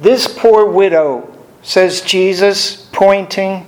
[0.00, 3.66] This poor widow, says Jesus, pointing,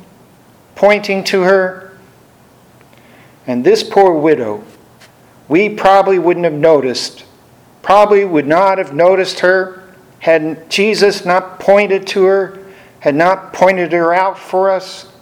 [0.75, 1.97] pointing to her.
[3.47, 4.65] And this poor widow,
[5.49, 7.25] we probably wouldn't have noticed,
[7.83, 9.82] probably would not have noticed her
[10.18, 12.59] had Jesus not pointed to her,
[13.00, 15.12] had not pointed her out for us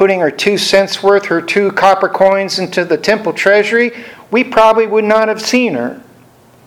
[0.00, 3.92] putting her two cents worth, her two copper coins into the temple treasury,
[4.30, 6.00] we probably would not have seen her.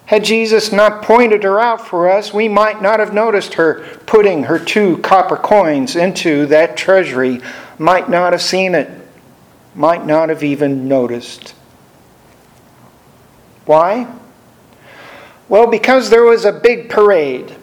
[0.06, 4.44] Had Jesus not pointed her out for us, we might not have noticed her putting
[4.44, 7.42] her two copper coins into that treasury,
[7.78, 8.90] might not have seen it,
[9.76, 11.56] might not have even noticed.
[13.66, 14.08] Why?
[15.48, 17.56] Well, because there was a big parade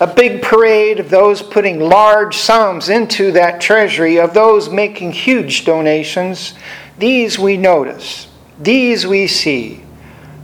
[0.00, 5.66] a big parade of those putting large sums into that treasury, of those making huge
[5.66, 6.54] donations.
[6.98, 8.26] These we notice.
[8.58, 9.82] These we see.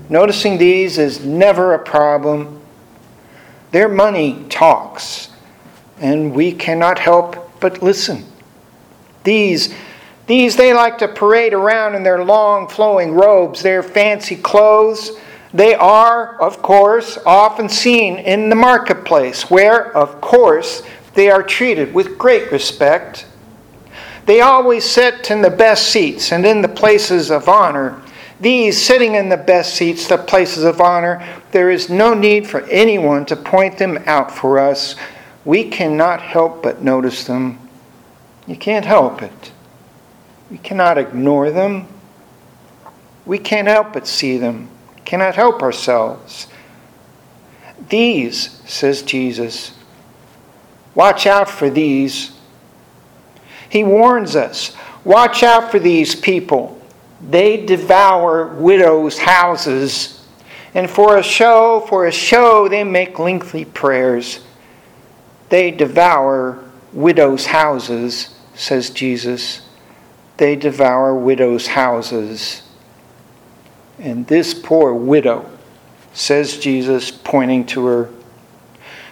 [0.09, 2.60] Noticing these is never a problem.
[3.73, 5.31] Their money talks,
[5.98, 8.25] and we cannot help but listen.
[9.25, 9.75] These,
[10.27, 15.19] these they like to parade around in their long flowing robes, their fancy clothes
[15.56, 20.83] they are, of course, often seen in the marketplace, where, of course,
[21.14, 23.25] they are treated with great respect.
[24.27, 28.03] They always sit in the best seats and in the places of honor.
[28.41, 32.62] These sitting in the best seats, the places of honor, there is no need for
[32.62, 34.95] anyone to point them out for us.
[35.45, 37.59] We cannot help but notice them.
[38.47, 39.53] You can't help it.
[40.51, 41.89] We cannot ignore them.
[43.25, 44.71] We can't help but see them
[45.06, 46.48] cannot help ourselves.
[47.89, 49.73] These, says Jesus,
[50.95, 52.33] watch out for these.
[53.71, 56.75] He warns us watch out for these people.
[57.20, 60.25] They devour widows' houses.
[60.75, 64.41] And for a show, for a show, they make lengthy prayers.
[65.48, 69.62] They devour widows' houses, says Jesus.
[70.37, 72.62] They devour widows' houses.
[73.98, 75.50] And this poor widow,
[76.12, 78.10] says Jesus, pointing to her,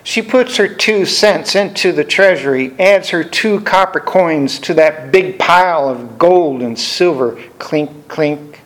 [0.04, 5.10] she puts her two cents into the treasury, adds her two copper coins to that
[5.10, 7.42] big pile of gold and silver.
[7.58, 8.60] Clink, clink.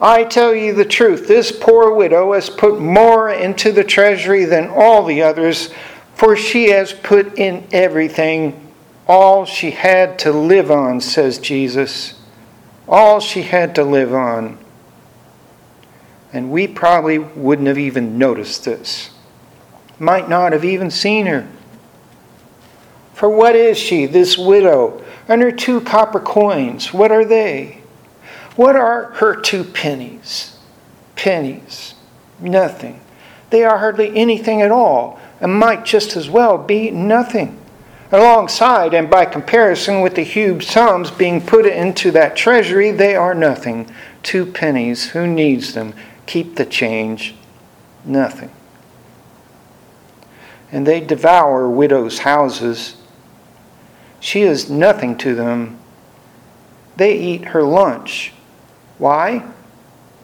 [0.00, 4.68] I tell you the truth, this poor widow has put more into the treasury than
[4.68, 5.72] all the others,
[6.14, 8.72] for she has put in everything,
[9.08, 12.22] all she had to live on, says Jesus
[12.88, 14.58] all she had to live on.
[16.32, 19.10] And we probably wouldn't have even noticed this,
[20.02, 21.46] might not have even seen her.
[23.14, 26.92] For what is she, this widow, and her two copper coins?
[26.92, 27.82] What are they?
[28.56, 30.58] What are her two pennies?
[31.14, 31.94] Pennies.
[32.40, 33.00] Nothing.
[33.50, 37.62] They are hardly anything at all, and might just as well be nothing
[38.12, 43.34] alongside and by comparison with the huge sums being put into that treasury, they are
[43.34, 43.90] nothing.
[44.22, 45.94] Two pennies, who needs them?
[46.26, 47.34] Keep the change.
[48.04, 48.50] Nothing.
[50.72, 52.96] And they devour widows' houses.
[54.18, 55.78] She is nothing to them.
[56.96, 58.32] They eat her lunch.
[58.98, 59.44] Why?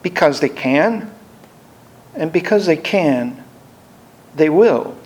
[0.01, 1.13] Because they can.
[2.15, 3.43] And because they can,
[4.35, 4.97] they will.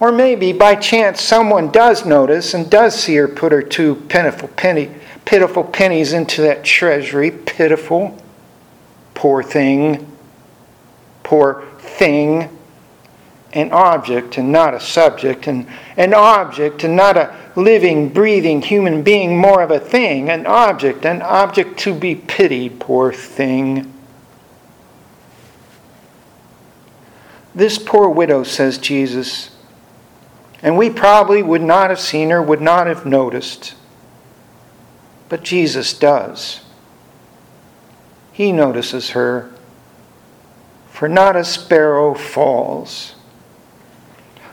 [0.00, 4.48] Or maybe by chance someone does notice and does see her put her two pitiful,
[4.48, 4.90] penny,
[5.24, 7.30] pitiful pennies into that treasury.
[7.30, 8.20] Pitiful.
[9.14, 10.10] Poor thing.
[11.22, 12.51] Poor thing.
[13.52, 19.02] An object and not a subject, and an object and not a living, breathing human
[19.02, 23.92] being, more of a thing, an object, an object to be pitied, poor thing.
[27.54, 29.50] This poor widow, says Jesus,
[30.62, 33.74] and we probably would not have seen her, would not have noticed.
[35.28, 36.60] But Jesus does.
[38.32, 39.50] He notices her.
[40.90, 43.14] For not a sparrow falls.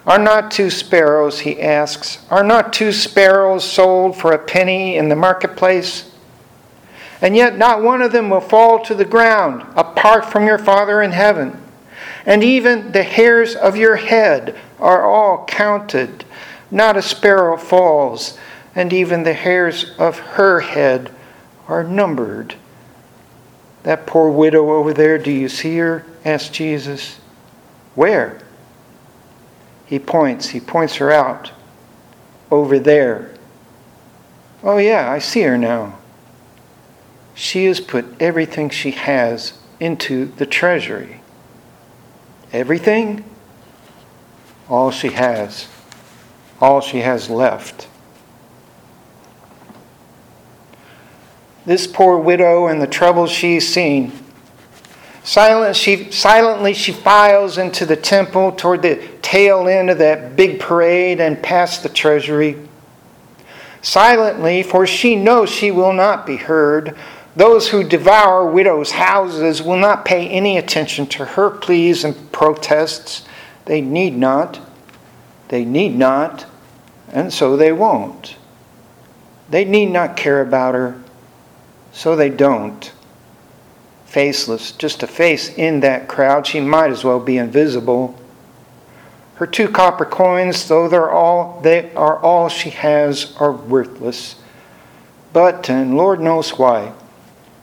[0.10, 5.08] Are not two sparrows, he asks, are not two sparrows sold for a penny in
[5.08, 6.12] the marketplace?
[7.22, 11.04] And yet not one of them will fall to the ground apart from your Father
[11.04, 11.62] in heaven.
[12.26, 16.26] And even the hairs of your head are all counted.
[16.72, 18.36] Not a sparrow falls,
[18.74, 21.12] and even the hairs of her head
[21.68, 22.56] are numbered.
[23.84, 26.04] That poor widow over there, do you see her?
[26.26, 27.20] asked Jesus.
[27.94, 28.42] Where?
[29.90, 31.52] He points, he points her out.
[32.52, 33.34] Over there.
[34.64, 35.98] Oh, yeah, I see her now.
[37.34, 41.22] She has put everything she has into the treasury.
[42.54, 43.24] Everything?
[44.70, 45.68] All she has.
[46.62, 47.88] All she has left.
[51.66, 54.12] This poor widow and the troubles she's seen.
[55.24, 60.60] Silent, she, silently she files into the temple toward the tail end of that big
[60.60, 62.58] parade and past the treasury.
[63.80, 66.98] Silently, for she knows she will not be heard.
[67.36, 73.28] Those who devour widows' houses will not pay any attention to her pleas and protests.
[73.66, 74.60] They need not.
[75.50, 76.48] They need not,
[77.12, 78.36] and so they won't.
[79.52, 81.00] They need not care about her,
[81.92, 82.92] so they don't.
[84.06, 88.20] Faceless, just a face in that crowd, she might as well be invisible.
[89.40, 94.36] Her two copper coins, though they're all, they are all she has, are worthless.
[95.32, 96.92] But, and Lord knows why,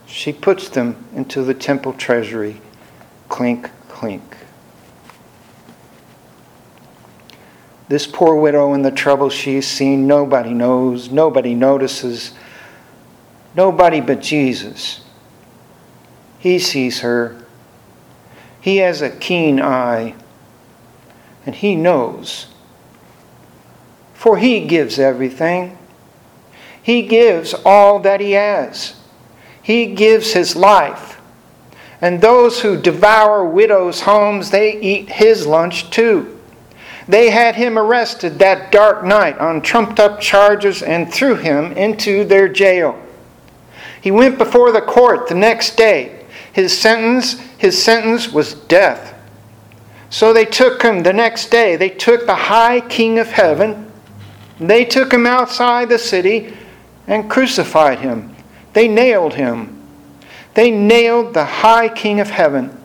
[0.07, 2.63] she puts them into the temple treasury.
[3.29, 4.23] Clink, clink.
[7.89, 12.33] This poor widow and the trouble she's seen, nobody knows, nobody notices,
[13.55, 15.03] nobody but Jesus.
[16.39, 17.37] He sees her.
[18.63, 20.15] He has a keen eye,
[21.47, 22.49] and he knows.
[24.13, 25.79] For he gives everything.
[26.83, 28.97] He gives all that he has.
[29.63, 31.21] He gives his life.
[32.01, 36.39] And those who devour widows' homes, they eat his lunch too.
[37.09, 42.25] They had him arrested that dark night on trumped up charges and threw him into
[42.25, 43.01] their jail.
[44.01, 46.25] He went before the court the next day.
[46.53, 49.16] His sentence, his sentence was death.
[50.11, 51.77] So they took him the next day.
[51.77, 53.91] They took the high king of heaven.
[54.59, 56.57] They took him outside the city
[57.07, 58.35] and crucified him.
[58.73, 59.73] They nailed him.
[60.55, 62.81] They nailed the high king of heaven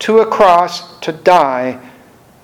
[0.00, 1.80] to a cross to die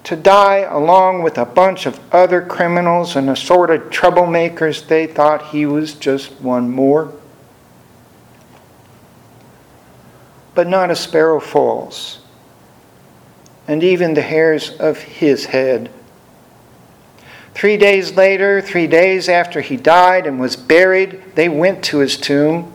[0.08, 5.66] to die along with a bunch of other criminals and assorted troublemakers, they thought he
[5.66, 7.12] was just one more.
[10.54, 12.20] But not a sparrow falls,
[13.68, 15.90] and even the hairs of his head.
[17.54, 22.16] Three days later, three days after he died and was buried, they went to his
[22.16, 22.72] tomb.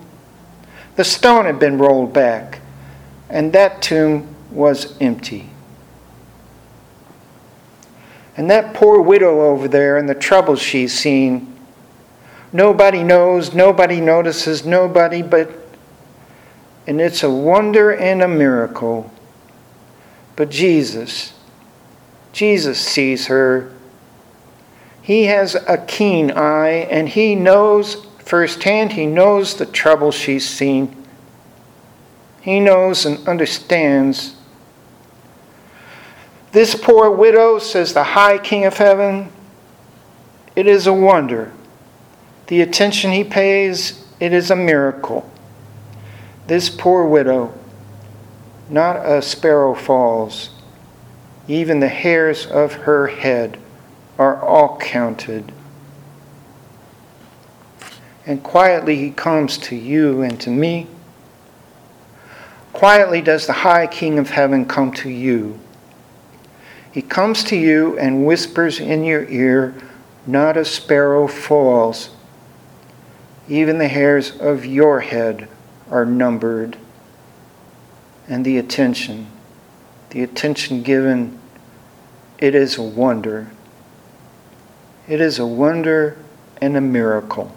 [0.96, 2.60] The stone had been rolled back,
[3.30, 5.50] and that tomb was empty.
[8.36, 11.56] And that poor widow over there and the troubles she's seen,
[12.52, 15.50] nobody knows, nobody notices, nobody but.
[16.86, 19.13] And it's a wonder and a miracle.
[20.36, 21.34] But Jesus,
[22.32, 23.72] Jesus sees her.
[25.02, 30.96] He has a keen eye and he knows firsthand, he knows the trouble she's seen.
[32.42, 34.36] He knows and understands
[36.54, 39.30] this poor widow, says the high King of heaven,
[40.56, 41.52] it is a wonder.
[42.46, 45.30] The attention he pays, it is a miracle.
[46.46, 47.58] This poor widow,
[48.74, 50.50] not a sparrow falls.
[51.48, 53.58] Even the hairs of her head
[54.18, 55.54] are all counted.
[58.26, 60.88] And quietly he comes to you and to me.
[62.74, 65.60] Quietly does the high King of heaven come to you
[66.94, 69.74] he comes to you and whispers in your ear,
[70.28, 72.12] Not a sparrow falls.
[73.50, 75.50] Even the hairs of your head
[75.90, 76.78] are numbered.
[78.28, 79.28] And the attention,
[80.12, 81.40] the attention given,
[82.38, 83.52] it is a wonder.
[85.08, 86.18] It is a wonder
[86.62, 87.56] and a miracle.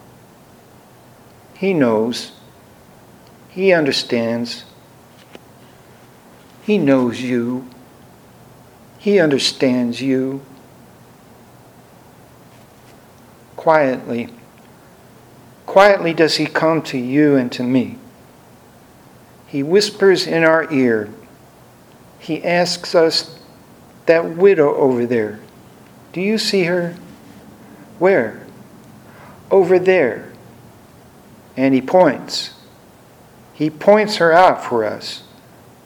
[1.55, 2.33] He knows.
[3.49, 4.65] He understands.
[6.63, 7.69] He knows you.
[8.99, 10.43] He understands you.
[13.57, 14.29] Quietly,
[15.65, 17.99] quietly does He come to you and to me.
[19.47, 21.09] He whispers in our ear.
[22.19, 23.39] He asks us,
[24.07, 25.41] that widow over there,
[26.13, 26.95] do you see her?
[27.99, 28.47] Where?
[29.51, 30.33] Over there.
[31.57, 32.55] And he points.
[33.53, 35.25] He points her out for us.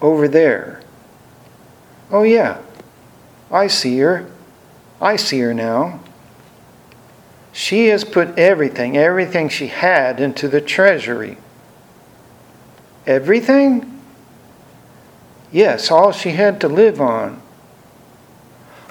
[0.01, 0.83] Over there.
[2.11, 2.61] Oh, yeah.
[3.51, 4.31] I see her.
[5.01, 6.01] I see her now.
[7.53, 11.39] She has put everything, everything she had into the treasury.
[13.07, 14.01] Everything?
[15.53, 17.43] Yes, all she had to live on.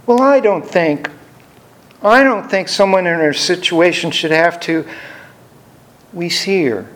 [0.06, 1.10] Well, I don't think
[2.02, 4.88] I don't think someone in her situation should have to
[6.14, 6.90] we see her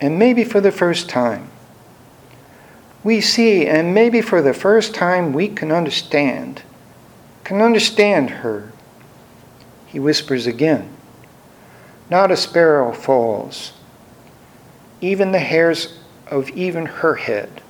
[0.00, 1.50] and maybe for the first time
[3.06, 6.62] we see, and maybe for the first time we can understand,
[7.44, 8.72] can understand her.
[9.86, 10.90] He whispers again,
[12.10, 13.74] Not a sparrow falls,
[15.00, 17.62] even the hairs of even her head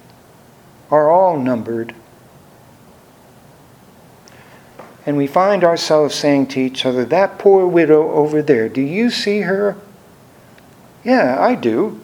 [0.90, 1.94] are all numbered.
[5.04, 9.10] And we find ourselves saying to each other, That poor widow over there, do you
[9.10, 9.76] see her?
[11.04, 12.00] Yeah, I do.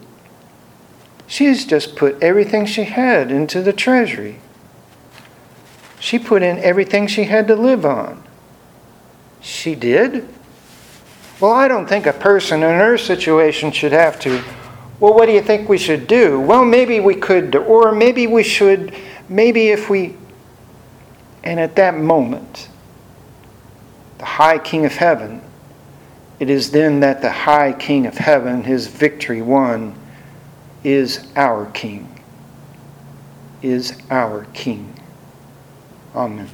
[1.26, 4.38] She's just put everything she had into the treasury.
[5.98, 8.22] She put in everything she had to live on.
[9.40, 10.28] She did?
[11.40, 14.44] Well, I don't think a person in her situation should have to.
[15.02, 16.38] Well, what do you think we should do?
[16.38, 18.94] Well, maybe we could, or maybe we should,
[19.28, 20.14] maybe if we.
[21.42, 22.68] And at that moment,
[24.18, 25.42] the high King of heaven,
[26.38, 29.98] it is then that the high King of heaven, his victory won,
[30.84, 32.22] is our King,
[33.60, 34.94] is our King.
[36.14, 36.48] Amen.